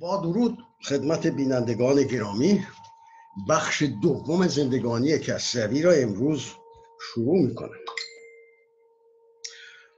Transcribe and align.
با 0.00 0.16
درود 0.16 0.58
خدمت 0.88 1.26
بینندگان 1.26 2.02
گرامی 2.02 2.66
بخش 3.48 3.82
دوم 4.02 4.48
زندگانی 4.48 5.18
کسروی 5.18 5.82
را 5.82 5.92
امروز 5.92 6.44
شروع 7.00 7.38
می‌کنم. 7.38 7.78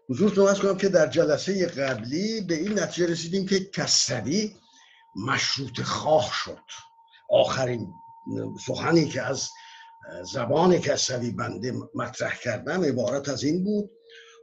حضورتون 0.09 0.47
از 0.49 0.61
کنم 0.61 0.77
که 0.77 0.89
در 0.89 1.07
جلسه 1.07 1.67
قبلی 1.67 2.41
به 2.41 2.55
این 2.55 2.79
نتیجه 2.79 3.07
رسیدیم 3.07 3.47
که 3.47 3.65
کسروی 3.65 4.57
مشروط 5.27 5.81
خواه 5.81 6.31
شد. 6.33 6.59
آخرین 7.31 7.93
سخنی 8.67 9.09
که 9.09 9.23
از 9.23 9.49
زبان 10.33 10.79
کسروی 10.79 11.31
بنده 11.31 11.73
مطرح 11.95 12.37
کردم 12.37 12.85
عبارت 12.85 13.29
از 13.29 13.45
این 13.45 13.65
بود 13.65 13.91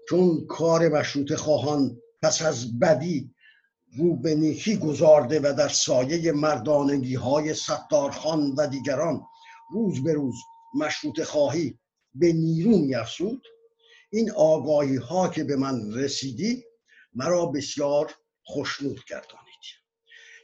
چون 0.10 0.46
کار 0.50 0.90
مشروط 0.90 1.34
خواهان 1.34 1.98
پس 2.22 2.42
از 2.42 2.80
بدی 2.80 3.34
رو 3.98 4.16
به 4.16 4.36
نیکی 4.36 4.78
گذارده 4.78 5.40
و 5.40 5.54
در 5.58 5.68
سایه 5.68 6.32
مردانگی 6.32 7.16
های 7.16 7.54
ستارخان 7.54 8.54
و 8.58 8.68
دیگران 8.68 9.22
روز 9.72 10.04
به 10.04 10.14
روز 10.14 10.36
مشروط 10.76 11.24
خواهی 11.24 11.80
به 12.16 12.34
نیرو 12.34 12.78
میافزود. 12.78 13.48
این 14.12 14.32
آگاهی 14.32 14.96
ها 14.96 15.30
که 15.30 15.44
به 15.44 15.56
من 15.56 15.94
رسیدی 15.94 16.64
مرا 17.14 17.46
بسیار 17.46 18.16
خوشنود 18.44 19.00
گردانید. 19.10 19.48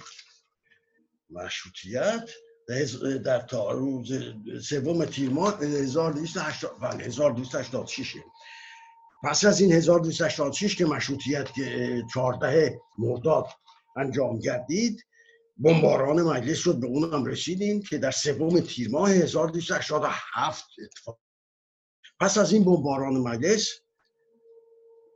مشروطیت 1.30 2.30
در 3.26 3.40
تا 3.40 3.72
روز 3.72 4.12
سوم 4.64 5.06
تیر 5.06 5.30
ماه 5.30 5.64
1286 5.64 8.16
پس 9.24 9.46
از 9.46 9.62
این 9.62 9.72
1286 9.72 10.76
که 10.76 10.86
مشروطیت 10.86 11.48
14 12.14 12.80
مرداد 12.98 13.46
انجام 13.98 14.40
گردید 14.40 15.04
بمباران 15.58 16.22
مجلس 16.22 16.58
شد 16.58 16.80
به 16.80 16.88
اونم 16.88 17.26
رسیدیم 17.26 17.82
که 17.82 17.98
در 17.98 18.12
سوم 18.12 18.60
تیر 18.60 18.90
ماه 18.90 19.12
1287 19.12 20.66
اتفاق 20.84 21.20
پس 22.20 22.38
از 22.38 22.54
این 22.54 22.64
بمباران 22.64 23.18
مجلس 23.18 23.70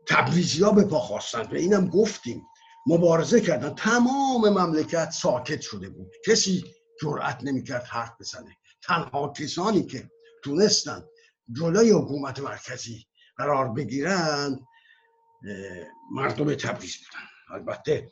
تبریزی 0.08 0.64
ها 0.64 0.72
به 0.72 0.84
پا 0.84 1.00
خواستند 1.00 1.54
و 1.54 1.56
اینم 1.56 1.88
گفتیم. 1.88 2.44
مبارزه 2.88 3.42
کردن. 3.42 3.76
تمام 3.76 4.50
مملکت 4.50 5.12
ساکت 5.12 5.62
شده 5.62 5.90
بود. 5.90 6.12
کسی 6.26 6.64
جرأت 7.02 7.44
نمی‌کرد 7.44 7.84
حرف 7.84 8.12
بزنه. 8.20 8.58
تنها 8.82 9.34
کسانی 9.38 9.84
که 9.84 10.10
تونستند 10.44 11.04
جلوی 11.52 11.92
حکومت 11.92 12.40
مرکزی 12.40 13.08
قرار 13.38 13.70
بگیرند 13.70 14.60
مردم 16.12 16.56
تبریز 16.56 16.96
بودن. 16.98 17.60
البته 17.60 18.12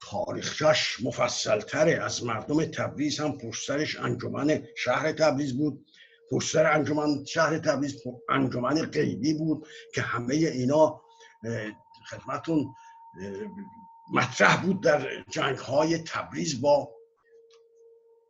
تاریخش 0.00 1.00
مفصلتره. 1.02 2.04
از 2.04 2.24
مردم 2.24 2.64
تبریز 2.64 3.20
هم 3.20 3.38
پشترش 3.38 3.96
انجمن 3.96 4.62
شهر 4.76 5.12
تبریز 5.12 5.56
بود. 5.56 5.86
پشتر 6.30 6.72
انجمن 6.72 7.24
شهر 7.24 7.58
تبریز 7.58 8.02
انجمن 8.28 8.90
قیبی 8.90 9.34
بود 9.34 9.66
که 9.94 10.02
همه 10.02 10.34
اینا 10.34 11.00
خدمتون 12.10 12.74
مطرح 14.12 14.62
بود 14.62 14.82
در 14.82 15.24
جنگ 15.30 15.58
های 15.58 15.98
تبریز 15.98 16.60
با 16.60 16.97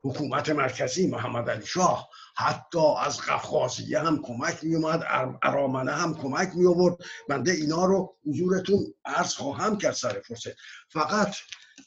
حکومت 0.04 0.50
مرکزی 0.50 1.06
محمد 1.06 1.50
علی 1.50 1.66
شاه 1.66 2.08
حتی 2.36 2.94
از 3.04 3.20
قفقازیه 3.20 3.98
هم 3.98 4.22
کمک 4.22 4.64
می 4.64 4.74
اومد 4.74 5.04
ارامنه 5.42 5.92
هم 5.92 6.14
کمک 6.14 6.50
می 6.54 6.66
آورد 6.66 6.96
بنده 7.28 7.52
اینا 7.52 7.84
رو 7.84 8.16
حضورتون 8.26 8.94
عرض 9.04 9.34
خواهم 9.34 9.78
کرد 9.78 9.94
سر 9.94 10.20
فرصت 10.20 10.56
فقط 10.88 11.34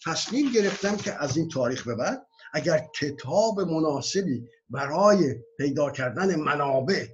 تصمیم 0.06 0.52
گرفتم 0.52 0.98
که 0.98 1.24
از 1.24 1.38
این 1.38 1.50
تاریخ 1.50 1.88
به 1.88 1.96
بعد 1.96 2.28
اگر 2.54 2.88
کتاب 3.00 3.60
مناسبی 3.60 4.44
برای 4.70 5.36
پیدا 5.58 5.90
کردن 5.90 6.36
منابع 6.36 7.08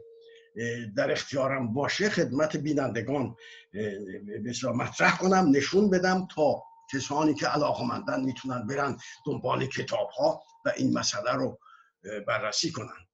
در 0.95 1.11
اختیارم 1.11 1.73
باشه 1.73 2.09
خدمت 2.09 2.57
بینندگان 2.57 3.35
بسیار 4.45 4.73
مطرح 4.73 5.17
کنم 5.17 5.49
نشون 5.51 5.89
بدم 5.89 6.27
تا 6.35 6.63
کسانی 6.93 7.33
که 7.33 7.47
علاقمندن 7.47 8.23
می‌تونن 8.23 8.67
برن 8.67 8.97
دنبال 9.25 9.65
کتاب 9.65 10.09
ها 10.09 10.41
و 10.67 10.71
این 10.77 10.97
مسئله 10.97 11.31
رو 11.31 11.59
بررسی 12.27 12.71
کنن 12.71 13.07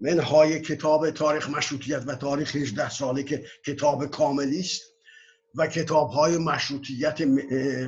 منهای 0.00 0.60
کتاب 0.60 1.10
تاریخ 1.10 1.50
مشروطیت 1.50 2.02
و 2.06 2.14
تاریخ 2.14 2.56
18 2.56 2.90
ساله 2.90 3.22
که 3.22 3.44
کتاب 3.66 4.06
کاملی 4.06 4.60
است 4.60 4.82
و 5.54 5.66
کتاب 5.66 6.10
های 6.10 6.38
مشروطیت 6.38 7.20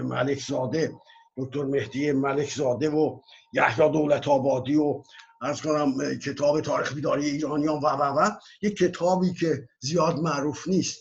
ملکزاده 0.02 0.92
دکتر 1.36 1.62
مهدی 1.62 2.12
ملکزاده 2.12 2.90
و 2.90 3.20
یحیی 3.52 3.90
دولت 3.90 4.28
آبادی 4.28 4.76
و 4.76 5.02
از 5.40 5.62
کنم 5.62 6.18
کتاب 6.18 6.60
تاریخ 6.60 6.94
بیداری 6.94 7.30
ایرانیان 7.30 7.78
و 7.78 7.86
و 7.86 8.02
و 8.02 8.30
یک 8.62 8.76
کتابی 8.76 9.32
که 9.32 9.68
زیاد 9.80 10.16
معروف 10.16 10.68
نیست 10.68 10.98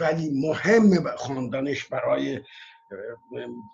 ولی 0.00 0.30
مهم 0.30 1.16
خواندنش 1.16 1.84
برای 1.84 2.40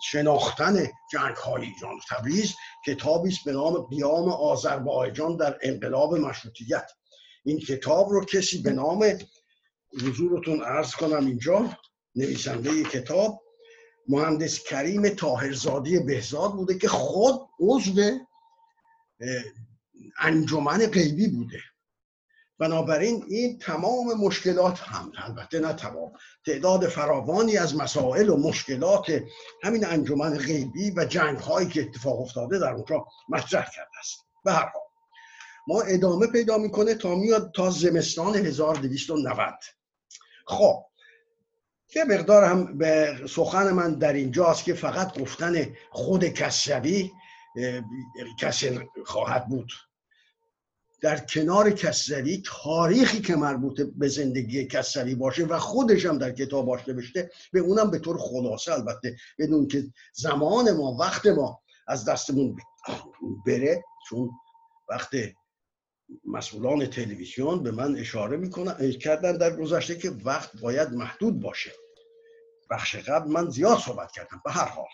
شناختن 0.03 0.87
جنگ 1.13 1.37
های 1.37 1.63
ایران. 1.63 2.01
تبریز 2.11 2.55
کتابی 2.87 3.29
است 3.29 3.45
به 3.45 3.53
نام 3.53 3.83
قیام 3.83 4.29
آذربایجان 4.29 5.37
در 5.37 5.59
انقلاب 5.63 6.15
مشروطیت. 6.15 6.91
این 7.45 7.59
کتاب 7.59 8.09
رو 8.11 8.25
کسی 8.25 8.63
به 8.63 8.73
نام 8.73 9.19
حضورتون 10.03 10.63
عرض 10.63 10.95
کنم 10.95 11.27
اینجا 11.27 11.79
نویسنده 12.15 12.83
کتاب 12.83 13.43
مهندس 14.09 14.63
کریم 14.63 15.09
تاهرزادی 15.09 15.99
بهزاد 15.99 16.53
بوده 16.53 16.79
که 16.79 16.89
خود 16.89 17.41
عضو 17.61 18.19
انجمن 20.19 20.87
غیبی 20.87 21.29
بوده. 21.29 21.61
بنابراین 22.63 23.25
این 23.29 23.59
تمام 23.59 24.15
مشکلات 24.15 24.81
هم 24.81 25.13
البته 25.17 25.61
نه 25.61 25.73
تمام. 25.73 26.13
تعداد 26.47 26.89
فراوانی 26.89 27.57
از 27.57 27.77
مسائل 27.77 28.29
و 28.29 28.37
مشکلات 28.37 29.23
همین 29.63 29.87
انجمن 29.87 30.39
غیبی 30.39 30.91
و 30.97 31.05
جنگ 31.05 31.39
هایی 31.39 31.69
که 31.69 31.83
اتفاق 31.83 32.21
افتاده 32.21 32.59
در 32.59 32.73
اونجا 32.73 33.07
مطرح 33.29 33.65
کرده 33.65 33.99
است. 33.99 34.19
به 34.45 34.53
هر 34.53 34.63
حال 34.63 34.83
ما 35.69 35.81
ادامه 35.81 36.27
پیدا 36.27 36.59
می‌کنه 36.59 36.95
تا 36.95 37.15
میاد 37.15 37.53
تا 37.55 37.71
زمستان 37.71 38.37
1290 38.37 39.55
خب 40.47 40.85
یه 41.97 42.05
مقدار 42.05 42.45
هم 42.45 42.79
به 42.79 43.21
سخن 43.29 43.71
من 43.71 43.95
در 43.95 44.13
اینجاست 44.13 44.65
که 44.65 44.75
فقط 44.75 45.21
گفتن 45.21 45.77
خود 45.91 46.25
کسروی 46.25 47.11
کسی 48.39 48.81
خواهد 49.07 49.49
بود. 49.49 49.73
در 51.03 51.19
کنار 51.19 51.71
کسروی 51.71 52.43
تاریخی 52.47 53.21
که 53.21 53.37
مربوط 53.37 53.81
به 53.81 54.09
زندگی 54.09 54.65
کسروی 54.65 55.15
باشه 55.15 55.45
و 55.45 55.59
خودش 55.59 56.07
هم 56.07 56.19
در 56.19 56.33
کتاباش 56.33 56.89
نوشته 56.89 57.31
به 57.53 57.61
اونم 57.61 57.91
به 57.91 57.99
طور 57.99 58.19
خلاصه 58.19 58.73
البته 58.73 59.17
بدون 59.39 59.69
که 59.69 59.85
زمان 60.15 60.73
ما 60.73 60.97
وقت 61.01 61.27
ما 61.27 61.63
از 61.87 62.05
دستمون 62.05 62.57
بره 63.47 63.85
چون 64.09 64.31
وقت 64.91 65.11
مسئولان 66.25 66.87
تلویزیون 66.87 67.63
به 67.63 67.71
من 67.71 67.97
اشاره 67.97 68.37
می‌کنن 68.37 68.93
کردن 68.93 69.37
در 69.37 69.57
گذشته 69.57 69.97
که 69.99 70.11
وقت 70.25 70.61
باید 70.61 70.89
محدود 70.89 71.41
باشه. 71.41 71.73
بخش 72.71 72.97
قبل 72.97 73.31
من 73.31 73.51
زیاد 73.51 73.79
صحبت 73.79 74.13
کردم 74.13 74.43
به 74.45 74.53
هر 74.53 74.69
حال. 74.69 74.89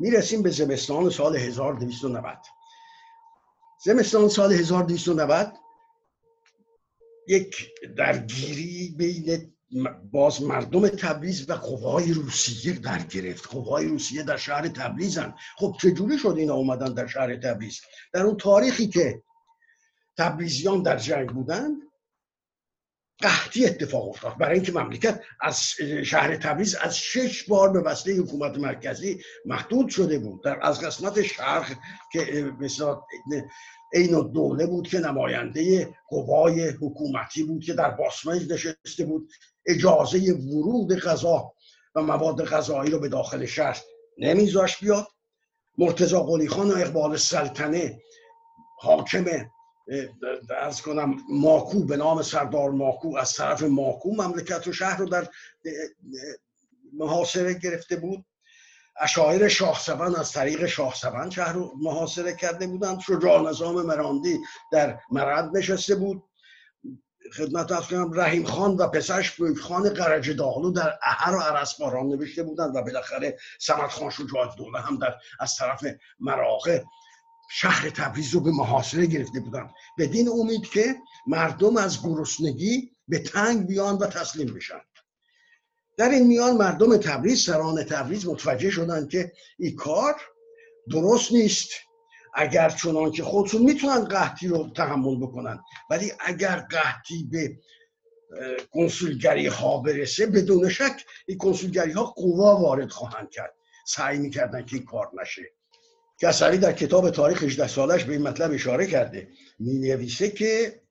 می‌رسیم 0.00 0.42
به 0.42 0.50
زمستان 0.50 1.10
سال 1.10 1.36
1290 1.36 2.57
زمستان 3.84 4.28
سال 4.28 4.52
1290 4.52 5.52
یک 7.28 7.68
درگیری 7.96 8.94
بین 8.98 9.54
باز 10.12 10.42
مردم 10.42 10.88
تبریز 10.88 11.50
و 11.50 11.54
قوای 11.54 12.12
روسیه 12.12 12.72
در 12.72 12.98
گرفت. 12.98 13.46
قوای 13.46 13.86
روسیه 13.86 14.22
در 14.22 14.36
شهر 14.36 14.68
تبریزن. 14.68 15.34
خب 15.56 15.76
چجوری 15.80 16.18
شد 16.18 16.34
اینا 16.38 16.54
اومدن 16.54 16.94
در 16.94 17.06
شهر 17.06 17.36
تبریز؟ 17.36 17.80
در 18.12 18.22
اون 18.22 18.36
تاریخی 18.36 18.88
که 18.88 19.22
تبریزیان 20.18 20.82
در 20.82 20.96
جنگ 20.96 21.28
بودن 21.28 21.70
قحطی 23.22 23.66
اتفاق 23.66 24.08
افتاد. 24.08 24.38
برای 24.38 24.54
اینکه 24.54 24.72
مملکت 24.72 25.20
از 25.40 25.62
شهر 26.04 26.36
تبریز 26.36 26.74
از 26.74 26.98
شش 26.98 27.44
بار 27.44 27.72
به 27.72 27.80
وسیله 27.80 28.22
حکومت 28.22 28.58
مرکزی 28.58 29.20
محدود 29.44 29.88
شده 29.88 30.18
بود. 30.18 30.44
در 30.44 30.58
از 30.62 30.80
قسمت 30.80 31.22
شرق 31.22 31.72
که 32.12 32.52
مثلا 32.60 33.02
این 33.92 34.30
دوله 34.32 34.66
بود 34.66 34.88
که 34.88 34.98
نماینده 34.98 35.94
قوای 36.08 36.68
حکومتی 36.68 37.42
بود 37.42 37.64
که 37.64 37.72
در 37.72 37.90
باسمنج 37.90 38.52
نشسته 38.52 39.04
بود. 39.04 39.30
اجازه 39.66 40.32
ورود 40.32 41.00
غذا 41.00 41.52
و 41.94 42.02
مواد 42.02 42.44
غذایی 42.44 42.90
رو 42.90 42.98
به 42.98 43.08
داخل 43.08 43.46
شهر 43.46 43.80
نمیذاش 44.18 44.78
بیاد. 44.78 45.06
مرتزا 45.78 46.22
قلی 46.22 46.48
خان 46.48 46.70
و 46.70 46.76
اقبال 46.76 47.16
سلطنه 47.16 48.00
حاکم 48.78 49.24
از 50.60 50.82
کنم 50.82 51.16
ماکو 51.30 51.84
به 51.84 51.96
نام 51.96 52.22
سردار 52.22 52.70
ماکو 52.70 53.16
از 53.16 53.32
طرف 53.34 53.62
ماکو 53.62 54.14
مملکت 54.14 54.66
و 54.66 54.72
شهر 54.72 54.98
رو 54.98 55.06
در 55.06 55.28
محاصره 56.92 57.54
گرفته 57.54 57.96
بود. 57.96 58.24
اشایر 59.00 59.48
شاه 59.48 59.80
از 60.18 60.32
طریق 60.32 60.66
شاه 60.66 60.94
شهر 61.30 61.52
رو 61.52 61.72
محاصره 61.80 62.32
کرده 62.32 62.66
بودند. 62.66 63.00
شجاع 63.00 63.50
نظام 63.50 63.86
مراندی 63.86 64.38
در 64.72 64.98
مرد 65.10 65.56
نشسته 65.56 65.94
بود. 65.94 66.22
خدمت 67.36 67.72
افز 67.72 67.88
کنم 67.88 68.20
رحیم 68.20 68.44
خان 68.44 68.76
و 68.76 68.86
پسرش 68.86 69.30
بویک 69.30 69.58
خان 69.58 69.88
قرج 69.88 70.30
داغلو 70.30 70.70
در 70.70 70.98
اهر 71.02 71.34
و 71.34 71.40
عرسباران 71.40 72.06
نوشته 72.06 72.42
بودند 72.42 72.76
و 72.76 72.82
بالاخره 72.82 73.38
سمت 73.60 73.90
خان 73.90 74.10
شجاع 74.10 74.56
دوله 74.56 74.80
هم 74.80 74.98
در 74.98 75.14
از 75.40 75.56
طرف 75.56 75.84
مراغه 76.20 76.84
شهر 77.50 77.90
تبریز 77.90 78.34
رو 78.34 78.40
به 78.40 78.50
محاصره 78.50 79.06
گرفته 79.06 79.40
بودند 79.40 79.70
بدین 79.98 80.28
امید 80.28 80.62
که 80.62 80.96
مردم 81.26 81.76
از 81.76 82.02
گرسنگی 82.02 82.96
به 83.08 83.18
تنگ 83.18 83.66
بیان 83.66 83.98
و 83.98 84.06
تسلیم 84.06 84.54
بشن. 84.54 84.80
در 85.96 86.08
این 86.08 86.26
میان 86.26 86.56
مردم 86.56 86.96
تبریز 86.96 87.44
سران 87.44 87.84
تبریز 87.84 88.26
متوجه 88.26 88.70
شدند 88.70 89.08
که 89.08 89.32
این 89.58 89.76
کار 89.76 90.20
درست 90.90 91.32
نیست. 91.32 91.70
اگر 92.34 92.70
چنان 92.70 93.12
که 93.12 93.22
خودشون 93.22 93.62
می‌تونن 93.62 94.04
قحطی 94.04 94.48
رو 94.48 94.70
تحمل 94.76 95.20
بکنن 95.20 95.60
ولی 95.90 96.12
اگر 96.20 96.56
قحطی 96.56 97.28
به 97.30 97.58
کنسولگری 98.72 99.46
ها 99.46 99.78
برسه 99.78 100.26
بدون 100.26 100.68
شک 100.68 101.04
این 101.26 101.38
کنسولگری 101.38 101.92
ها 101.92 102.04
قوا 102.04 102.56
وارد 102.56 102.90
خواهند 102.90 103.30
کرد. 103.30 103.54
سعی 103.86 104.18
می‌کردن 104.18 104.64
که 104.64 104.76
این 104.76 104.84
کار 104.84 105.10
نشه. 105.20 105.57
کسری 106.20 106.58
در 106.58 106.72
کتاب 106.72 107.10
تاریخ 107.10 107.42
18 107.42 107.68
سالش 107.68 108.04
به 108.04 108.12
این 108.12 108.22
مطلب 108.22 108.52
اشاره 108.52 108.86
کرده. 108.86 109.28
می 109.58 109.78
نویسه 109.78 110.30
که 110.30 110.82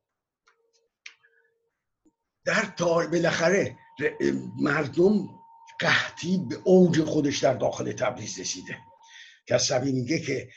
در 2.45 2.73
تار 2.77 3.07
بالاخره 3.07 3.75
مردم 4.61 5.29
قحطی 5.79 6.45
به 6.49 6.57
اوج 6.63 7.01
خودش 7.01 7.37
در 7.37 7.53
داخل 7.53 7.91
تبریز 7.91 8.39
رسیده. 8.39 8.77
کسری 9.47 9.91
میگه 9.91 10.19
که 10.19 10.49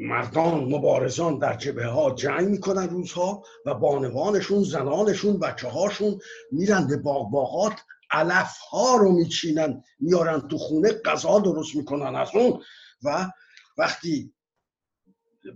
مردان 0.00 0.64
مبارزان 0.64 1.38
در 1.38 1.56
جبه 1.56 1.86
ها 1.86 2.14
جنگ 2.14 2.48
می‌کنن 2.48 2.88
روزها 2.88 3.42
و 3.66 3.74
بانوانشون 3.74 4.64
زنانشون 4.64 5.38
بچه 5.38 5.68
هاشون 5.68 6.18
میرن 6.52 6.86
به 6.86 6.96
باغ 6.96 7.30
باغات 7.30 7.80
علف 8.10 8.56
ها 8.56 8.96
رو 8.96 9.12
میچینن 9.12 9.82
میارن 10.00 10.48
تو 10.48 10.58
خونه 10.58 10.92
غذا 10.92 11.38
درست 11.38 11.76
می‌کنن 11.76 12.16
از 12.16 12.28
اون 12.34 12.62
و 13.02 13.30
وقتی 13.76 14.34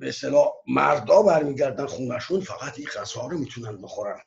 به 0.00 0.08
اصطلاح 0.08 0.52
مردا 0.66 1.22
برمیگردن 1.22 1.86
خونشون 1.86 2.40
فقط 2.40 2.78
این 2.78 2.88
غذا 2.88 3.26
رو 3.26 3.38
می‌تونن 3.38 3.82
بخورن. 3.82 4.20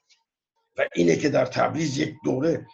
و 0.77 0.87
اینه 0.95 1.15
که 1.15 1.29
در 1.29 1.45
تبریز 1.45 1.97
یک 1.97 2.15
دوره 2.23 2.67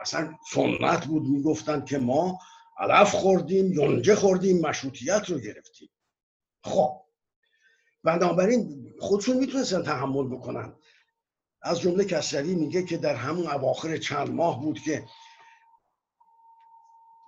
اصلا 0.00 0.34
سنت 0.52 1.06
بود 1.06 1.22
می‌گفتن 1.22 1.84
که 1.84 1.98
ما 1.98 2.38
علف 2.78 3.10
خوردیم 3.10 3.72
یونجه 3.72 4.14
خوردیم 4.14 4.60
مشروطیت 4.60 5.30
رو 5.30 5.38
گرفتیم. 5.38 5.90
خب 6.64 7.02
بنابراین 8.04 8.92
خودشون 9.00 9.36
می‌تونستن 9.36 9.82
تحمل 9.82 10.28
بکنن. 10.28 10.76
از 11.62 11.80
جمله 11.80 12.04
کسری 12.04 12.54
میگه 12.54 12.82
که 12.82 12.96
در 12.96 13.14
همون 13.14 13.46
اواخر 13.46 13.96
چند 13.96 14.30
ماه 14.30 14.60
بود 14.60 14.80
که 14.80 15.04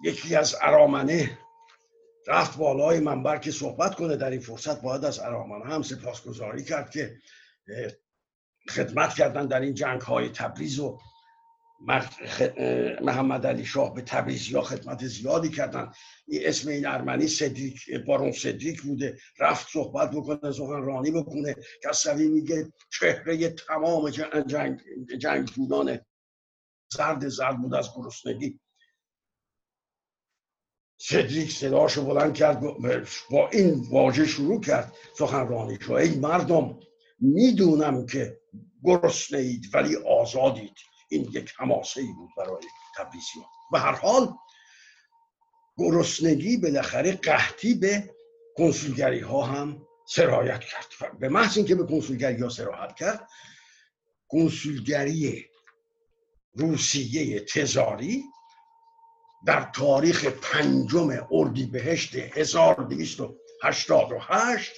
یکی 0.05 0.37
از 0.37 0.57
ارامنه 0.63 1.39
رفت 2.27 2.59
بالای 2.59 3.01
منبر 3.01 3.39
که 3.39 3.51
صحبت 3.51 3.95
کنه 3.95 4.17
در 4.17 4.31
این 4.31 4.41
فرصت 4.41 4.83
باید 4.83 5.05
از 5.05 5.19
ارامنه 5.19 5.65
هم 5.65 5.83
سپاسگزاری 5.83 6.65
کرد 6.65 6.91
که 6.91 7.19
خدمت 8.69 9.15
کردن 9.15 9.47
در 9.47 9.61
این 9.61 9.75
جنگ 9.75 10.01
های 10.01 10.29
تبریز 10.29 10.81
و 10.81 10.99
محمد 13.01 13.47
علی 13.47 13.65
شاه 13.65 13.95
به 13.95 14.03
تبریزی 14.03 14.55
ها 14.55 14.63
خدمت 14.63 15.07
زیادی 15.07 15.49
کردن. 15.49 15.93
این 16.27 16.41
اسم 16.45 16.69
این 16.69 16.87
ارمنی 16.87 17.29
صدیق 17.29 18.05
بارون 18.05 18.33
صدیق 18.33 18.83
بوده. 18.83 19.19
رفت 19.39 19.69
صحبت 19.73 20.11
بکنه 20.11 20.39
رانی 20.81 21.11
بکنه 21.11 21.57
کسوی 21.85 22.29
میگه 22.29 22.73
چهره 22.93 23.49
تمام 23.49 24.11
جنگ, 24.47 24.81
جنگ 25.19 25.51
زرد 26.93 27.29
زرد 27.29 27.59
بود 27.59 27.75
از 27.75 27.89
گرسنگی. 27.97 28.61
صدیق 30.99 31.51
صداشو 31.51 32.05
بلند 32.05 32.35
کرد 32.35 32.61
با 33.31 33.49
این 33.53 33.87
واژه 33.91 34.27
شروع 34.27 34.61
کرد 34.61 34.93
سخنرانی 35.19 35.79
شو. 35.81 35.93
ای 35.93 36.11
مردم 36.11 36.81
می‌دونم 37.21 38.07
که 38.07 38.41
گرسنه 38.85 39.39
اید 39.39 39.71
ولی 39.75 39.97
آزادید. 39.97 40.77
این 41.11 41.29
یک 41.33 41.53
حماسه 41.59 42.01
ای 42.01 42.07
بود 42.07 42.31
برای 42.37 42.63
تبریزی 42.97 43.41
و 43.73 43.79
هر 43.79 43.93
حال 43.93 44.35
گرسنگی 45.77 46.57
بالاخره 46.57 47.13
قحطی 47.13 47.75
به 47.75 48.15
کنسولگری 48.57 49.21
ها 49.21 49.43
هم 49.43 49.87
سرایت 50.09 50.61
کرد. 50.61 51.19
به 51.19 51.29
محض 51.29 51.57
اینکه 51.57 51.75
به 51.75 51.87
کنسولگری 51.87 52.43
ها 52.43 52.49
سرایت 52.49 52.95
کرد 52.95 53.29
کنسولگری 54.29 55.47
روسیه 56.55 57.41
تزاری 57.41 58.25
در 59.47 59.71
تاریخ 59.75 60.25
پنجم 60.25 61.27
اردیبهشت 61.31 62.15
1288 62.15 64.73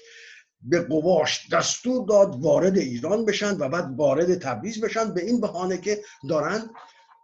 به 0.63 0.83
قواش 0.83 1.49
دستور 1.53 2.07
داد 2.07 2.43
وارد 2.43 2.79
ایران 2.79 3.25
بشن 3.25 3.57
و 3.59 3.69
بعد 3.69 3.95
وارد 3.97 4.39
تبریز 4.39 4.81
بشن. 4.81 5.15
به 5.15 5.25
این 5.25 5.41
بهانه 5.41 5.79
که 5.79 6.03
دارن 6.29 6.71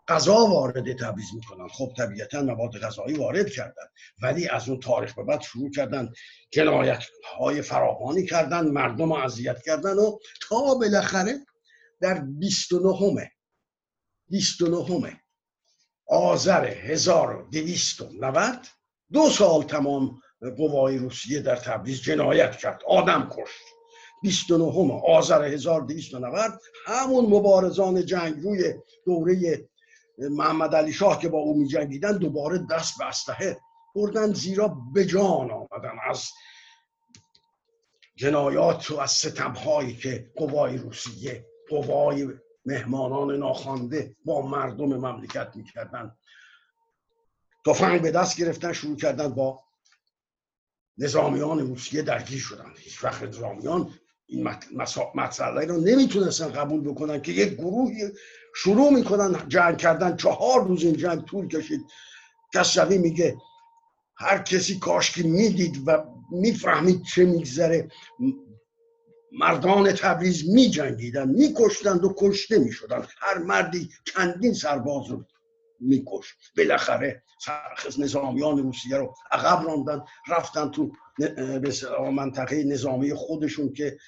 غذا 0.09 0.35
وارد 0.35 0.99
تبریز 0.99 1.27
می‌کنن. 1.35 1.69
خب 1.69 1.93
طبیعتا 1.97 2.43
مواد 2.43 2.79
غذایی 2.79 3.17
وارد 3.17 3.51
کردن 3.51 3.85
ولی 4.23 4.49
از 4.49 4.69
اون 4.69 4.81
تاریخ 4.81 5.15
به 5.15 5.25
بعد 5.25 5.41
شروع 5.41 5.71
کردن 5.71 6.13
جنایت 6.51 7.03
های 7.39 7.63
فراوانی 7.63 8.27
کردن 8.27 8.69
مردم 8.69 9.13
رو 9.13 9.19
اذیت 9.19 9.63
کردن 9.63 9.95
و 9.95 10.19
تا 10.49 10.75
بالاخره 10.75 11.47
در 12.01 12.21
29 12.21 13.31
29 14.29 15.22
آذر 16.13 16.65
1290 16.65 18.67
دو 19.13 19.31
سال 19.31 19.63
تمام 19.63 20.21
قوای 20.57 20.99
روسیه 20.99 21.41
در 21.41 21.57
تبریز 21.57 22.03
جنایت 22.03 22.57
کرد. 22.57 22.83
آدم 22.87 23.31
کشت. 23.31 23.63
29 24.23 25.01
آذر 25.07 25.45
1290 25.45 26.61
همون 26.87 27.25
مبارزان 27.25 28.07
جنگ 28.07 28.43
روی 28.43 28.75
دوره 29.07 29.69
محمد 30.19 30.75
علی 30.75 30.93
شاه 30.93 31.21
که 31.21 31.29
با 31.29 31.39
او 31.39 31.59
می 31.59 31.69
جنگیدن 31.69 32.19
دوباره 32.19 32.67
دست 32.71 32.99
به 32.99 33.05
اسلحه 33.05 33.61
بردن 33.95 34.33
زیرا 34.33 34.77
به 34.95 35.05
جان 35.05 35.51
آمدن 35.51 35.97
از 36.11 36.31
جنایات 38.17 38.91
و 38.91 38.99
از 38.99 39.11
ستم 39.11 39.53
هایی 39.53 39.97
که 39.97 40.31
قوای 40.37 40.77
روسیه 40.77 41.47
قوای 41.71 42.29
مهمانان 42.65 43.37
ناخوانده 43.37 44.17
با 44.25 44.43
مردم 44.47 44.87
مملکت 44.87 45.53
می‌کردن. 45.55 46.17
تفنگ 47.67 48.03
به 48.03 48.11
دست 48.11 48.37
گرفتن 48.37 48.73
شروع 48.73 48.97
کردن 48.97 49.29
با 49.29 49.65
نظامیان 50.99 51.59
روسیه 51.59 52.03
درگیر 52.03 52.39
شدن. 52.39 52.73
هیچ 52.79 53.05
وقت 53.05 53.23
نظامیان 53.23 53.95
این 54.27 54.49
مسئله 55.15 55.67
رو 55.67 55.81
نمی‌تونستن 55.81 56.53
قبول 56.53 56.81
بکنن 56.81 57.23
که 57.23 57.33
یک 57.33 57.53
گروهی 57.55 58.13
شروع 58.55 58.93
می‌کنن 58.93 59.49
جنگ 59.49 59.79
کردن. 59.79 60.17
چهار 60.17 60.67
روز 60.69 60.85
این 60.85 60.97
جنگ 60.97 61.25
طول 61.25 61.49
کشید. 61.49 61.81
کسروی 62.55 62.99
میگه 62.99 63.37
هر 64.17 64.39
کسی 64.39 64.79
کاش 64.79 65.11
که 65.11 65.23
می‌دید 65.23 65.89
و 65.89 66.05
می‌فهمید 66.31 67.03
چه 67.03 67.25
میگذره. 67.25 67.89
مردان 69.39 69.93
تبریز 69.93 70.51
می 70.51 70.71
جنگیدن 70.71 71.29
می 71.29 71.55
و 72.05 72.15
کشته 72.17 72.59
می 72.59 72.73
شدن 72.73 73.07
هر 73.19 73.39
مردی 73.39 73.91
چندین 74.15 74.55
سرباز 74.55 75.11
رو 75.11 75.25
می 75.81 76.05
کشت 76.07 76.35
بالاخره 76.57 77.23
نظامیان 77.99 78.59
روسیه 78.59 78.97
رو 78.97 79.15
عقب 79.31 79.67
راندن 79.67 80.05
رفتن 80.29 80.71
تو 80.71 80.93
منطقه 82.13 82.65
نظامی 82.65 83.15
خودشون 83.15 83.73
که 83.73 83.99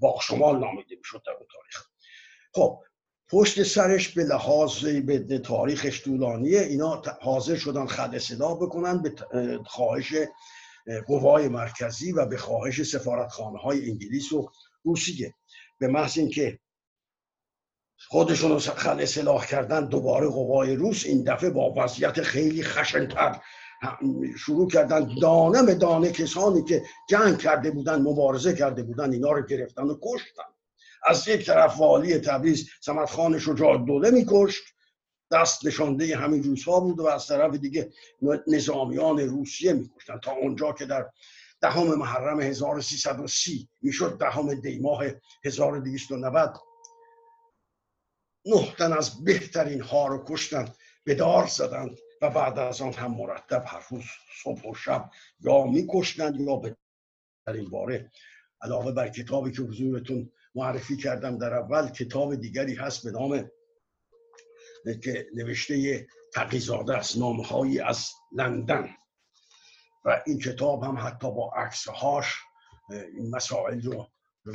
باغ 0.00 0.22
شمال 0.22 0.58
نامیده 0.58 0.96
شد 1.04 1.22
در 1.26 1.32
تاریخ. 1.32 1.86
خب 2.54 2.82
پشت 3.28 3.62
سرش 3.62 4.08
به 4.08 4.24
لحاظ 4.24 4.84
به 4.84 5.38
تاریخش 5.38 6.04
طولانیه. 6.04 6.60
اینا 6.60 7.02
حاضر 7.20 7.56
شدن 7.56 7.86
خد 7.86 8.18
صدا 8.18 8.54
بکنن 8.54 9.02
به 9.02 9.14
خواهش 9.64 10.14
قوای 11.06 11.48
مرکزی 11.48 12.12
و 12.12 12.26
به 12.26 12.36
خواهش 12.36 12.82
سفارتخانه 12.82 13.58
های 13.58 13.90
انگلیس 13.90 14.32
و 14.32 14.50
روسیه. 14.84 15.34
به 15.78 15.88
محض 15.88 16.18
اینکه 16.18 16.58
خودشون 18.08 18.50
رو 18.50 18.58
خل 18.58 19.00
اصلاح 19.00 19.46
کردن 19.46 19.88
دوباره 19.88 20.28
قوای 20.28 20.76
روس 20.76 21.06
این 21.06 21.24
دفعه 21.24 21.50
با 21.50 21.74
وضعیت 21.76 22.22
خیلی 22.22 22.62
خشنتر 22.62 23.40
شروع 24.38 24.70
کردن. 24.70 25.14
دانه 25.22 25.62
به 25.62 25.74
دانه 25.74 26.12
کسانی 26.12 26.64
که 26.64 26.82
جنگ 27.08 27.38
کرده 27.38 27.70
بودن 27.70 28.02
مبارزه 28.02 28.54
کرده 28.54 28.82
بودن 28.82 29.12
اینا 29.12 29.32
رو 29.32 29.46
گرفتن 29.46 29.82
و 29.82 29.98
کشتن. 30.02 30.42
از 31.06 31.28
یک 31.28 31.46
طرف 31.46 31.78
والی 31.78 32.18
تبریز 32.18 32.70
سمت 32.80 33.10
خان 33.10 33.38
شجاع 33.38 33.84
دوله 33.86 34.10
میکشت. 34.10 34.62
دست 35.32 35.66
نشانده 35.66 36.16
همین 36.16 36.42
روزها 36.42 36.80
بود 36.80 37.00
و 37.00 37.06
از 37.06 37.26
طرف 37.26 37.54
دیگه 37.54 37.92
نظامیان 38.46 39.20
روسیه 39.20 39.72
میکشتن. 39.72 40.18
تا 40.18 40.32
اونجا 40.32 40.72
که 40.72 40.86
در 40.86 41.10
دهم 41.60 41.94
محرم 41.94 42.40
1330 42.40 43.68
می‌شد 43.82 44.18
دهم 44.18 44.54
دیماه 44.54 45.04
1290 45.44 46.54
نه 48.46 48.74
تن 48.78 48.92
از 48.92 49.24
بهترین 49.24 49.80
ها 49.80 50.06
رو 50.06 50.24
کشتن 50.28 50.68
به 51.04 51.14
دار 51.14 51.46
زدند 51.46 51.98
و 52.22 52.30
بعد 52.30 52.58
از 52.58 52.82
آن 52.82 52.92
هم 52.92 53.14
مرتب 53.14 53.64
هر 53.66 53.86
روز 53.90 54.04
صبح 54.42 54.70
و 54.70 54.74
شب 54.74 55.10
یا 55.40 55.64
میکشتند 55.64 56.40
یا 56.40 56.56
به 56.56 56.76
در 57.46 57.52
این 57.52 57.70
باره. 57.70 58.10
علاوه 58.60 58.92
بر 58.92 59.08
کتابی 59.08 59.52
که 59.52 59.62
حضورتون 59.62 60.32
معرفی 60.54 60.96
کردم 60.96 61.38
در 61.38 61.54
اول 61.54 61.88
کتاب 61.88 62.34
دیگری 62.34 62.74
هست 62.74 63.04
به 63.04 63.10
نام 63.10 63.50
که 64.94 65.26
نوشته 65.34 66.06
تقیزاده 66.34 66.96
است 66.96 67.18
نامهایی 67.18 67.80
از 67.80 68.10
لندن. 68.32 68.88
و 70.04 70.22
این 70.26 70.38
کتاب 70.38 70.82
هم 70.82 70.98
حتی 70.98 71.30
با 71.30 71.52
عکسهاش 71.56 72.34
این 72.90 73.30
مسائل 73.30 73.82
رو 73.82 74.08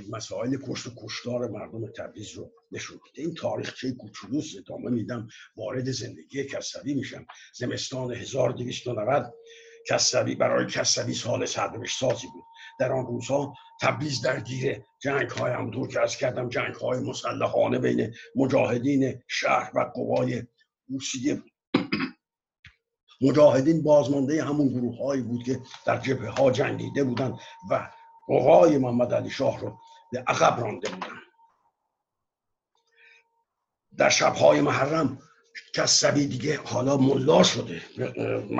مسائل 0.10 0.58
کشت 0.68 0.88
و 0.88 0.92
کشتار 1.04 1.48
مردم 1.48 1.92
تبریز 1.92 2.32
رو 2.32 2.52
نشون 2.72 3.00
میده. 3.06 3.22
این 3.22 3.36
تاریخچه 3.36 3.92
کوچولوس 3.92 4.54
ادامه 4.58 4.90
میدم. 4.90 5.28
وارد 5.56 5.92
زندگی 5.92 6.44
کسوی 6.44 6.94
میشم. 6.94 7.26
زمستان 7.54 8.14
1290 8.14 9.34
کسوی 9.88 10.36
برای 10.36 10.68
کسوی 10.68 11.14
سال 11.14 11.46
سرنوشت 11.46 12.00
سازی 12.00 12.28
بود. 12.28 12.44
در 12.82 12.92
آن 12.92 13.06
روزها 13.06 13.54
تبریز 13.82 14.22
درگیر 14.22 14.84
جنگ 15.00 15.30
های 15.30 15.52
همونطور 15.52 15.88
که 15.88 16.02
از 16.02 16.18
کردم 16.18 16.50
جنگ 16.50 16.76
های 16.76 17.00
مسلحانه 17.00 17.80
بین 17.80 18.14
مجاهدین 18.36 19.24
شهر 19.28 19.72
و 19.74 19.92
قوای 19.96 20.44
روسیه. 20.90 21.44
مجاهدین 23.22 23.84
بازمانده 23.84 24.44
همون 24.44 24.68
گروه 24.68 24.98
هایی 24.98 25.22
بود 25.22 25.44
که 25.44 25.62
در 25.86 25.98
جبهه 25.98 26.30
ها 26.30 26.52
جنگیده 26.52 27.04
بودند 27.04 27.40
و 27.70 27.90
قوای 28.28 28.78
محمد 28.78 29.14
علی 29.14 29.30
شاه 29.30 29.60
رو 29.60 29.78
به 30.12 30.24
عقب 30.28 30.60
رانده 30.60 30.90
بودن 30.90 31.16
در 33.98 34.10
شبهای 34.10 34.62
محرم 34.62 35.18
کسبی 35.76 36.28
دیگه 36.28 36.60
حالا 36.64 36.98
ملا 36.98 37.44
شده 37.44 37.82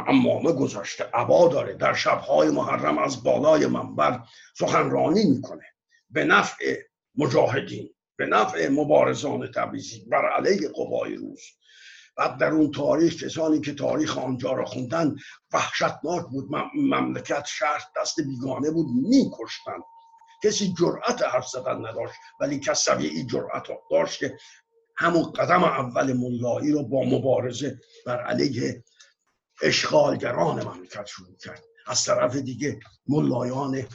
امامه 0.08 0.52
گذاشته 0.52 1.04
عبا 1.14 1.48
داره 1.48 1.74
در 1.74 1.94
شبهای 1.94 2.50
محرم 2.50 2.98
از 2.98 3.24
بالای 3.24 3.68
منبر 3.68 4.24
سخنرانی 4.58 5.26
می‌کنه. 5.26 5.66
به 6.10 6.24
نفع 6.24 6.76
مجاهدین 7.16 7.90
به 8.18 8.26
نفع 8.26 8.70
مبارزان 8.70 9.52
تبریزی 9.52 10.06
بر 10.12 10.30
علیه 10.30 10.70
قوای 10.70 11.16
روز 11.16 11.42
بعد 12.18 12.38
در 12.38 12.52
اون 12.52 12.72
تاریخ 12.72 13.24
کسانی 13.24 13.62
که 13.62 13.74
تاریخ 13.74 14.18
آنجا 14.18 14.52
را 14.52 14.66
خوندن 14.66 15.16
وحشتناک 15.54 16.26
بود. 16.32 16.50
مملکت 16.76 17.46
شهر 17.48 17.82
دست 17.98 18.20
بیگانه 18.20 18.72
بود 18.72 18.88
میکشتن. 19.10 19.80
کسی 20.44 20.74
جرأت 20.80 21.24
حرف 21.24 21.48
زدن 21.48 21.76
نداشت 21.76 22.14
ولی 22.40 22.60
کسوی 22.60 23.08
این 23.08 23.28
جرأت 23.28 23.68
داشت 23.92 24.20
که 24.20 24.38
همون 24.98 25.32
قدم 25.32 25.64
اول 25.64 26.14
ملایی 26.14 26.72
رو 26.72 26.84
با 26.84 27.04
مبارزه 27.04 27.80
بر 28.06 28.24
علیه 28.24 28.84
اشغالگران 29.62 30.64
مملکت 30.64 31.06
شروع 31.06 31.38
کرد. 31.38 31.64
از 31.88 32.06
طرف 32.06 32.36
دیگه 32.36 32.80
ملایان 33.08 33.88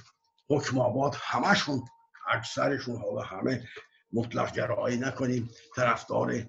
حکم 0.49 0.79
آباد 0.79 1.17
همشون 1.21 1.83
اکثرشون 2.29 2.97
حالا 2.97 3.21
همه 3.21 3.69
مطلق 4.12 4.53
گرایی 4.53 4.97
نکنیم 4.97 5.50
طرفدار 5.76 6.47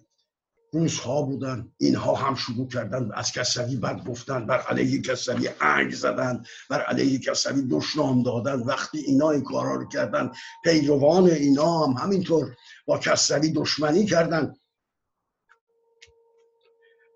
روزها 0.74 1.22
بودن 1.22 1.72
اینها 1.78 2.16
هم 2.16 2.36
شروع 2.36 2.68
کردن 2.68 3.12
از 3.14 3.32
کسوی 3.32 3.76
بد 3.76 4.04
گفتن 4.04 4.46
بر 4.46 4.62
علیه 4.62 5.02
کسوی 5.02 5.50
انگ 5.62 5.94
زدن 5.94 6.44
بر 6.70 6.82
علیه 6.82 7.20
کسوی 7.20 7.68
دشنام 7.72 8.24
دادن. 8.24 8.60
وقتی 8.60 8.98
اینا 8.98 9.30
این 9.30 9.44
کارها 9.44 9.76
رو 9.76 9.88
کردن 9.88 10.32
پیروان 10.64 11.26
اینا 11.30 11.86
هم 11.86 11.92
همینطور 11.92 12.56
با 12.86 12.98
کسوی 12.98 13.52
دشمنی 13.52 14.06
کردن. 14.06 14.56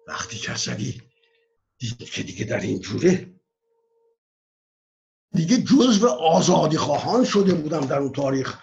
وقتی 0.07 0.37
کسوی 0.37 1.01
دید 1.77 1.97
که 1.97 2.23
دیگه 2.23 2.45
در 2.45 2.59
این 2.59 2.79
جوره 2.79 3.33
دیگه 5.33 5.57
جزو 5.57 6.07
آزادی 6.07 6.77
خواهان 6.77 7.25
شده 7.25 7.53
بودم 7.53 7.85
در 7.85 7.99
اون 7.99 8.11
تاریخ. 8.11 8.59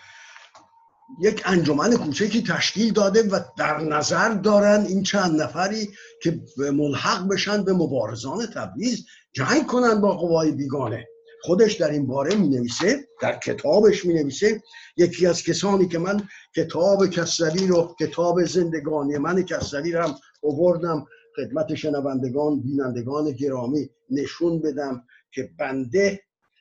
یک 1.21 1.43
انجمن 1.45 1.97
کوچکی 1.97 2.43
تشکیل 2.43 2.93
داده 2.93 3.23
و 3.23 3.41
در 3.59 3.81
نظر 3.81 4.29
دارن 4.29 4.85
این 4.89 5.03
چند 5.03 5.43
نفری 5.43 5.89
که 6.23 6.41
ملحق 6.73 7.29
بشن 7.29 7.65
به 7.65 7.73
مبارزان 7.73 8.47
تبریز 8.47 9.07
جنگ 9.33 9.67
کنن 9.67 10.01
با 10.01 10.17
قوای 10.17 10.53
بیگانه. 10.53 11.07
خودش 11.43 11.75
در 11.75 11.91
این 11.91 12.07
باره 12.07 12.35
می 12.35 12.49
نویسه 12.49 13.09
در 13.23 13.39
کتابش 13.39 14.05
می 14.05 14.15
نویسه 14.15 14.63
یکی 14.97 15.27
از 15.27 15.43
کسانی 15.43 15.89
که 15.89 15.99
من 15.99 16.29
کتاب 16.57 17.07
کسری 17.07 17.67
رو 17.67 17.95
کتاب 18.01 18.45
زندگانی 18.45 19.19
من 19.19 19.43
کسری 19.43 19.93
رو 19.93 20.03
هم 20.03 20.15
اووردم 20.41 21.07
خدمت 21.37 21.75
شنوندگان 21.75 22.61
بینندگان 22.61 23.33
گرامی 23.33 23.91
نشون 24.11 24.61
بدم 24.61 25.05
که 25.33 25.51
بنده 25.59 26.21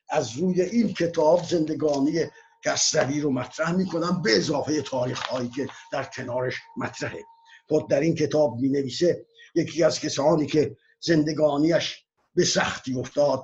از 0.10 0.38
روی 0.38 0.62
این 0.62 0.94
کتاب 0.94 1.44
زندگانی 1.50 2.20
کسروی 2.66 3.22
رو 3.22 3.32
مطرح 3.32 3.72
می‌کنم 3.72 4.22
به 4.22 4.38
اضافه 4.38 4.82
تاریخ 4.82 5.22
هایی 5.22 5.50
که 5.50 5.68
در 5.92 6.04
کنارش 6.04 6.56
مطرحه. 6.78 7.24
خود 7.68 7.90
در 7.90 8.00
این 8.00 8.16
کتاب 8.16 8.56
می 8.56 8.70
نویسه 8.70 9.26
یکی 9.56 9.84
از 9.84 10.00
کسانی 10.00 10.46
که 10.46 10.78
زندگانیش 11.00 12.04
به 12.36 12.46
سختی 12.46 13.00
افتاد. 13.00 13.44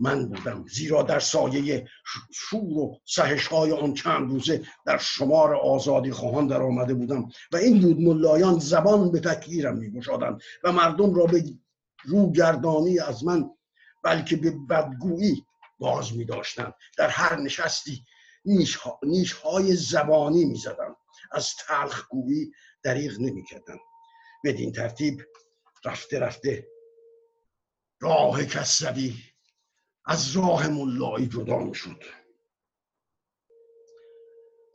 من 0.00 0.28
بودم. 0.28 0.64
زیرا 0.68 1.02
در 1.02 1.20
سایه 1.20 1.86
شور 2.32 2.78
و 2.78 3.00
سهش 3.04 3.46
های 3.46 3.72
آن 3.72 3.94
چند 3.94 4.30
روزه 4.30 4.62
در 4.86 4.98
شمار 4.98 5.54
آزادی 5.54 6.10
خواهان 6.10 6.46
در 6.46 6.62
آمده 6.62 6.94
بودم 6.94 7.28
و 7.52 7.56
این 7.56 7.80
بود 7.80 8.00
ملایان 8.00 8.58
زبان 8.58 9.12
به 9.12 9.20
تکلیرم 9.20 9.78
می 9.78 10.02
و 10.64 10.72
مردم 10.72 11.14
را 11.14 11.26
به 11.26 11.44
روگردانی 12.04 12.98
از 12.98 13.24
من 13.24 13.50
بلکه 14.04 14.36
به 14.36 14.50
بدگویی 14.70 15.44
باز 15.78 16.16
می 16.16 16.24
داشتن. 16.24 16.72
در 16.98 17.08
هر 17.08 17.40
نشستی 17.40 18.04
نیش, 18.44 18.78
نیش 19.02 19.32
های 19.32 19.76
زبانی 19.76 20.44
می 20.44 20.56
زدن. 20.56 20.94
از 21.32 21.54
تلخ 21.66 22.08
گویی 22.08 22.52
دریغ 22.82 23.20
نمی 23.20 23.44
کردن. 23.44 23.78
بدین 24.44 24.72
ترتیب 24.72 25.22
رفته 25.84 26.18
رفته 26.18 26.68
راه 28.00 28.44
کسبی 28.44 29.22
از 30.04 30.36
راه 30.36 30.68
ملایی 30.68 31.26
جدا 31.26 31.58
می 31.58 31.74
شد 31.74 32.02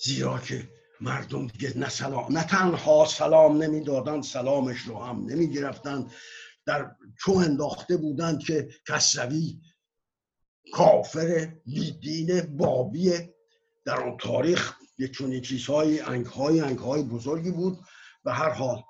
زیرا 0.03 0.39
که 0.39 0.69
مردم 1.01 1.47
دیگه 1.47 1.77
نه 1.77 1.89
سلام 1.89 2.37
نه 2.37 2.43
تنها 2.43 3.05
سلام 3.05 3.63
نمی‌دادند 3.63 4.23
سلامش 4.23 4.81
رو 4.81 4.97
هم 4.99 5.25
نمی 5.25 5.49
گرفتن 5.49 6.11
در 6.65 6.95
چو 7.19 7.31
انداخته 7.31 7.97
بودند 7.97 8.39
که 8.39 8.69
کسوی 8.87 9.61
کافر 10.73 11.53
بیدین 11.65 12.57
بابیه 12.57 13.36
در 13.87 14.03
آن 14.03 14.17
تاریخ 14.17 14.73
یک 14.99 15.11
چونی 15.11 15.41
چیزهای 15.41 15.99
انگهای 15.99 16.59
انگهای 16.59 17.03
بزرگی 17.03 17.51
بود 17.51 17.77
به 18.25 18.31
هر 18.31 18.49
حال. 18.49 18.83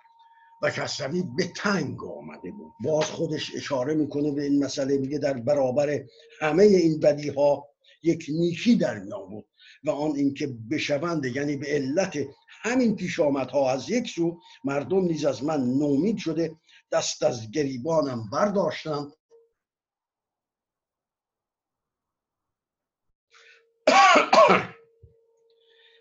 و 0.62 0.70
کسروی 0.70 1.24
به 1.38 1.48
تنگ 1.56 2.04
آمده 2.04 2.52
بود. 2.52 2.74
باز 2.84 3.06
خودش 3.06 3.56
اشاره 3.56 3.94
می‌کنه 3.94 4.32
به 4.32 4.44
این 4.44 4.64
مسئله 4.64 4.98
میگه 4.98 5.18
در 5.18 5.34
برابر 5.34 6.04
همه 6.42 6.64
این 6.64 7.00
بدی 7.00 7.30
ها 7.30 7.68
یک 8.04 8.26
نیکی 8.30 8.76
در 8.76 9.00
میان 9.00 9.30
بود 9.30 9.46
و 9.84 9.90
آن 9.90 10.16
اینکه 10.16 10.48
بشوند 10.72 11.26
یعنی 11.26 11.58
به 11.58 11.68
علت 11.68 12.18
همین 12.62 12.96
پیش 12.96 13.20
ها 13.20 13.72
از 13.72 13.90
یک 13.90 14.10
سو 14.10 14.40
مردم 14.64 15.02
نیز 15.06 15.26
از 15.26 15.44
من 15.44 15.62
نومید 15.64 16.18
شده 16.18 16.56
دست 16.92 17.24
از 17.24 17.52
گریبانم 17.52 18.30
برداشتم 18.30 19.12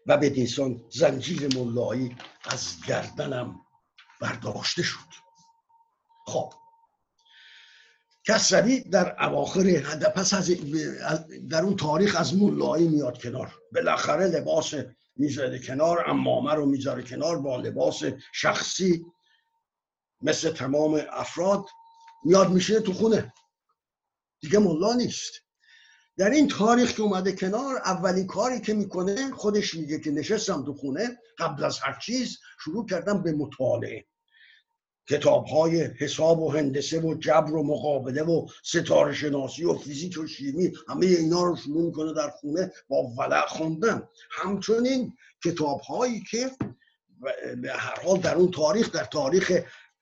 و 0.06 0.16
به 0.16 0.30
دیسان 0.30 0.84
زنجیر 0.90 1.56
ملایی 1.56 2.16
از 2.44 2.76
گردنم 2.86 3.60
برداشته 4.20 4.82
شد. 4.82 4.98
خب 6.26 6.52
کسروی 8.26 8.80
در 8.80 9.24
اواخر 9.24 9.80
پس 10.16 10.34
از 10.34 10.50
در 11.48 11.62
اون 11.62 11.76
تاریخ 11.76 12.16
از 12.16 12.34
ملایی 12.36 12.88
میاد 12.88 13.22
کنار. 13.22 13.54
بالاخره 13.74 14.26
لباس 14.26 14.74
می‌ذاره 15.16 15.58
کنار 15.58 16.10
امامه 16.10 16.54
رو 16.54 16.66
می‌ذاره 16.66 17.02
کنار 17.02 17.38
با 17.38 17.56
لباس 17.56 18.02
شخصی 18.34 19.06
مثل 20.22 20.50
تمام 20.50 21.02
افراد. 21.10 21.66
میاد 22.24 22.50
میشه 22.50 22.80
تو 22.80 22.92
خونه. 22.92 23.32
دیگه 24.40 24.58
ملا 24.58 24.94
نیست. 24.94 25.45
در 26.18 26.30
این 26.30 26.48
تاریخ 26.48 26.92
که 26.92 27.02
اومده 27.02 27.32
کنار 27.32 27.76
اولین 27.76 28.26
کاری 28.26 28.60
که 28.60 28.74
می‌کنه 28.74 29.30
خودش 29.30 29.74
میگه 29.74 30.00
که 30.00 30.10
نشستم 30.10 30.64
تو 30.64 30.74
خونه 30.74 31.18
قبل 31.38 31.64
از 31.64 31.78
هر 31.78 31.98
چیز 31.98 32.38
شروع 32.64 32.86
کردم 32.86 33.22
به 33.22 33.32
مطالعه. 33.32 34.04
کتاب 35.08 35.46
های 35.46 35.82
حساب 35.82 36.40
و 36.40 36.52
هندسه 36.52 37.00
و 37.00 37.14
جبر 37.14 37.52
و 37.52 37.62
مقابله 37.62 38.22
و 38.22 38.46
ستاره 38.64 39.14
شناسی 39.14 39.64
و 39.64 39.74
فیزیک 39.74 40.18
و 40.18 40.26
شیمی 40.26 40.72
همه 40.88 41.06
اینا 41.06 41.42
رو 41.42 41.56
شروع 41.56 41.86
می‌کنه 41.86 42.12
در 42.12 42.30
خونه 42.30 42.72
با 42.88 43.02
ولع 43.02 43.46
خوندن 43.46 44.08
همچنین 44.30 45.16
کتاب 45.44 45.80
هایی 45.80 46.22
که 46.30 46.50
به 47.62 47.72
هر 47.72 48.00
حال 48.04 48.20
در 48.20 48.34
اون 48.34 48.50
تاریخ 48.50 48.92
در 48.92 49.04
تاریخ 49.04 49.52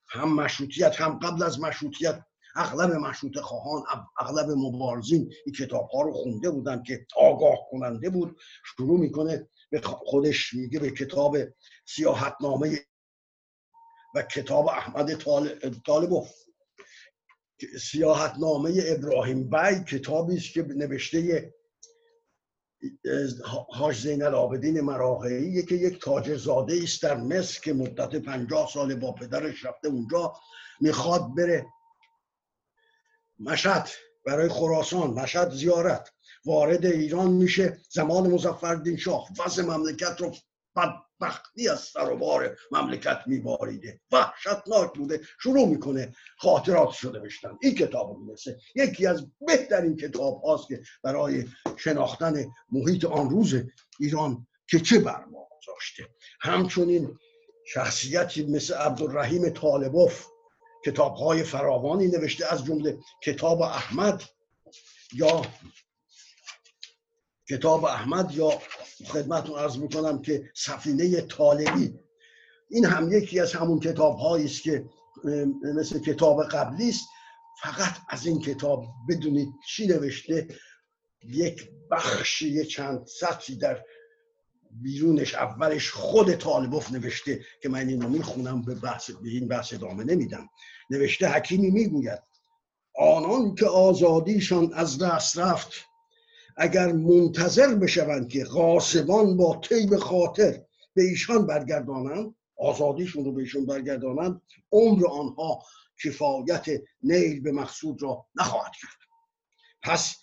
هم 0.08 0.34
مشروطیت 0.34 1.00
هم 1.00 1.18
قبل 1.18 1.42
از 1.42 1.60
مشروطیت 1.60 2.22
اغلب 2.56 2.92
مشروط 2.92 3.38
خواهان 3.38 3.82
اغلب 4.18 4.50
مبارزین 4.50 5.32
این 5.46 5.54
کتاب 5.54 5.88
ها 5.88 6.02
رو 6.02 6.12
خونده 6.12 6.50
بودن 6.50 6.82
که 6.82 7.06
آگاه 7.16 7.58
کننده 7.70 8.10
بود. 8.10 8.40
شروع 8.64 9.00
می‌کنه 9.00 9.48
به 9.70 9.80
خودش 9.80 10.54
میگه 10.54 10.78
به 10.78 10.90
کتاب 10.90 11.36
سیاحتنامه 11.86 12.78
و 14.14 14.22
کتاب 14.22 14.68
احمد 14.68 15.14
طالبوف 15.86 16.30
سیاحتنامه 17.80 18.82
ابراهیم 18.86 19.50
بی 19.50 19.84
کتابی 19.88 20.36
است 20.36 20.52
که 20.52 20.62
نوشته 20.62 21.52
حاج 23.68 24.00
زین 24.00 24.22
العابدین 24.22 24.80
مراغعی 24.80 25.62
که 25.62 25.74
یک 25.74 26.00
تاج 26.00 26.36
زاده 26.36 26.80
است 26.82 27.02
در 27.02 27.16
مصر 27.16 27.60
که 27.60 27.72
مدت 27.72 28.16
پنجاه 28.16 28.70
سال 28.72 28.94
با 28.94 29.12
پدرش 29.12 29.64
رفته 29.64 29.88
اونجا. 29.88 30.32
می‌خواد 30.80 31.34
بره 31.36 31.66
مشهد 33.40 33.88
برای 34.26 34.48
خراسان 34.48 35.10
مشهد 35.10 35.50
زیارت. 35.50 36.10
وارد 36.44 36.86
ایران 36.86 37.30
میشه 37.30 37.78
زمان 37.90 38.30
مزفردین 38.30 38.96
شاه. 38.96 39.28
وضع 39.38 39.62
مملکت 39.62 40.20
رو 40.20 40.34
بدبختی 40.76 41.68
از 41.68 41.80
سر 41.80 42.14
مملکت 42.72 43.18
میباریده. 43.26 44.00
وحشتناک 44.12 44.94
بوده. 44.94 45.20
شروع 45.40 45.68
می‌کنه 45.68 46.12
خاطرات 46.38 46.90
شده 46.90 47.20
بشتن 47.20 47.58
این 47.62 47.74
کتاب 47.74 48.18
می‌رسه 48.18 48.58
یکی 48.74 49.06
از 49.06 49.26
بهترین 49.46 49.96
کتاب 49.96 50.42
هاست 50.42 50.68
که 50.68 50.82
برای 51.02 51.44
شناختن 51.76 52.44
محیط 52.72 53.04
آن 53.04 53.30
روز 53.30 53.54
ایران 54.00 54.46
که 54.66 54.80
چه 54.80 54.98
برما 54.98 55.48
گذاشته. 55.50 56.08
همچنین 56.40 57.18
شخصیتی 57.66 58.46
مثل 58.46 58.74
عبدالرحیم 58.74 59.48
طالبوف 59.48 60.26
کتاب 60.86 61.14
های 61.14 61.42
فراوانی 61.42 62.06
نوشته 62.06 62.52
از 62.52 62.64
جمله 62.64 62.98
کتاب 63.22 63.62
احمد 63.62 64.22
یا 65.12 65.42
کتاب 67.48 67.84
احمد 67.84 68.32
یا 68.32 68.50
خدمتتون 69.06 69.58
عرض 69.58 69.76
می‌کنم 69.76 70.22
که 70.22 70.50
سفینه 70.54 71.20
طالبی. 71.20 71.94
این 72.70 72.84
هم 72.84 73.12
یکی 73.12 73.40
از 73.40 73.52
همون 73.52 73.80
کتاب 73.80 74.22
است 74.22 74.62
که 74.62 74.84
مثل 75.76 76.00
کتاب 76.00 76.44
قبلی 76.44 76.88
است. 76.88 77.04
فقط 77.62 77.96
از 78.08 78.26
این 78.26 78.40
کتاب 78.40 78.84
بدونید 79.08 79.48
چی 79.68 79.86
نوشته. 79.86 80.48
یک 81.24 81.70
بخشی 81.90 82.64
چند 82.64 83.06
سطری 83.06 83.56
در 83.56 83.84
بیرونش 84.82 85.34
اولش 85.34 85.90
خود 85.90 86.34
طالبوف 86.34 86.92
نوشته 86.92 87.44
که 87.62 87.68
من 87.68 87.88
اینو 87.88 88.08
می‌خونم 88.08 88.62
به, 88.62 88.74
بحث 88.74 89.10
به 89.10 89.28
این 89.28 89.48
بحث 89.48 89.72
ادامه 89.72 90.04
نمیدم. 90.04 90.48
نوشته 90.90 91.28
حکیمی 91.28 91.70
می‌گوید 91.70 92.22
آنان 92.96 93.54
که 93.54 93.66
آزادیشان 93.66 94.72
از 94.72 94.98
دست 94.98 95.38
رفت 95.38 95.72
اگر 96.56 96.92
منتظر 96.92 97.74
بشوند 97.74 98.28
که 98.28 98.44
غاصبان 98.44 99.36
با 99.36 99.60
طیب 99.68 99.96
خاطر 99.96 100.62
به 100.94 101.02
ایشان 101.02 101.46
برگردانند 101.46 102.34
آزادیشون 102.56 103.24
رو 103.24 103.32
به 103.32 103.42
ایشون 103.42 103.66
برگردانند 103.66 104.42
عمر 104.72 105.06
آنها 105.06 105.62
کفایت 106.04 106.66
نیل 107.02 107.40
به 107.42 107.52
مقصود 107.52 108.02
را 108.02 108.26
نخواهد 108.34 108.72
کرد. 108.80 109.08
پس 109.82 110.16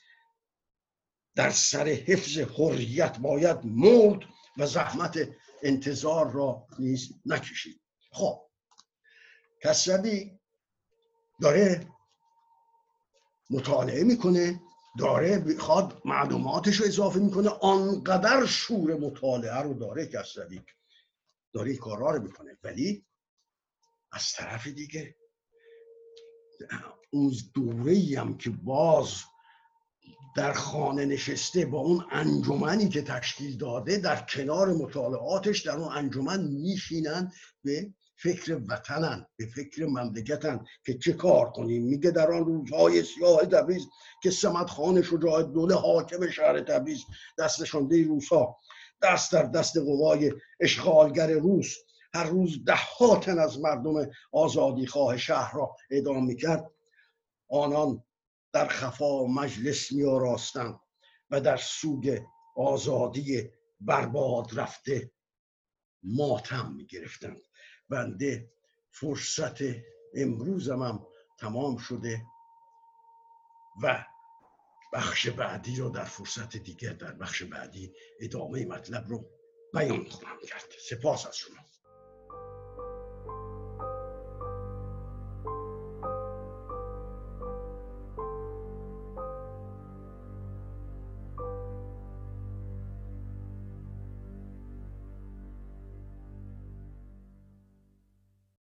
در 1.35 1.49
سر 1.49 1.87
حفظ 1.87 2.37
حریت 2.37 3.19
باید 3.19 3.57
مرد 3.65 4.19
و 4.57 4.67
زحمت 4.67 5.29
انتظار 5.63 6.31
را 6.31 6.67
نیز 6.79 7.13
نکشید. 7.25 7.81
خب 8.11 8.41
کسبی 9.63 10.39
داره 11.41 11.87
مطالعه 13.49 14.03
می‌کنه 14.03 14.59
داره 14.99 15.39
بخواد 15.39 16.01
معلوماتش 16.05 16.75
رو 16.75 16.85
اضافه 16.85 17.19
می‌کنه 17.19 17.49
آنقدر 17.49 18.45
شور 18.45 18.95
مطالعه 18.95 19.57
رو 19.61 19.73
داره 19.73 20.07
کسروی 20.07 20.61
داره 21.53 21.77
کارا 21.77 22.11
رو 22.11 22.21
می‌کنه. 22.21 22.57
ولی 22.63 23.05
از 24.11 24.31
طرف 24.31 24.67
دیگه 24.67 25.15
اون 27.11 27.33
دوره 27.53 28.15
هم 28.17 28.37
که 28.37 28.49
باز 28.49 29.23
در 30.35 30.53
خانه 30.53 31.05
نشسته 31.05 31.65
با 31.65 31.79
اون 31.79 32.05
انجمنی 32.11 32.89
که 32.89 33.01
تشکیل 33.01 33.57
داده 33.57 33.97
در 33.97 34.15
کنار 34.15 34.73
مطالعاتش 34.73 35.61
در 35.61 35.75
اون 35.75 35.93
انجمن 35.93 36.43
میشینن 36.43 37.31
به 37.63 37.93
فکر 38.15 38.61
وطنن 38.69 39.25
به 39.37 39.45
فکر 39.45 39.85
مملکتن 39.85 40.65
که 40.85 40.97
چه 40.97 41.13
کار 41.13 41.49
کنیم. 41.49 41.83
میگه 41.83 42.11
در 42.11 42.31
آن 42.31 42.45
روزهای 42.45 43.03
سیاه 43.03 43.45
تبریز 43.45 43.87
که 44.23 44.31
سمت 44.31 44.69
خان 44.69 45.01
شجاع 45.01 45.43
دوله 45.43 45.75
حاکم 45.75 46.29
شهر 46.29 46.59
تبریز 46.61 46.99
دست 47.39 47.61
نشانده 47.61 48.03
روسا. 48.03 48.55
دست 49.01 49.31
در 49.31 49.43
دست 49.43 49.77
قوای 49.77 50.33
اشغالگر 50.59 51.31
روس. 51.31 51.75
هر 52.13 52.23
روز 52.23 52.65
ده 52.65 53.19
تن 53.21 53.39
از 53.39 53.59
مردم 53.59 54.09
آزادی 54.31 54.85
خواه 54.85 55.17
شهر 55.17 55.55
را 55.55 55.75
اعدام 55.91 56.25
می‌کرد. 56.25 56.71
آنان 57.49 58.03
در 58.53 58.67
خفا 58.67 59.25
مجلس 59.25 59.91
می 59.91 60.03
و 61.29 61.41
در 61.41 61.57
سوگ 61.57 62.21
آزادی 62.55 63.49
برباد 63.81 64.59
رفته 64.59 65.11
ماتم 66.03 66.73
می 66.73 66.85
گرفتند 66.85 67.41
بنده 67.89 68.51
فرصت 68.91 69.57
امروزم 70.13 70.81
هم 70.81 71.07
تمام 71.37 71.77
شده 71.77 72.25
و 73.83 74.05
بخش 74.93 75.27
بعدی 75.27 75.75
رو 75.75 75.89
در 75.89 76.03
فرصت 76.05 76.57
دیگر 76.57 76.93
در 76.93 77.13
بخش 77.13 77.43
بعدی 77.43 77.93
ادامه 78.19 78.65
مطلب 78.65 79.07
رو 79.09 79.25
بیان 79.73 80.09
خواهم 80.09 80.39
کرد. 80.47 80.63
سپاس 80.89 81.27
از 81.27 81.37
شما. 81.37 81.70